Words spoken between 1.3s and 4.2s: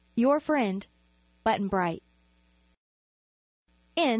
BUTTON BRIGHT." THE END.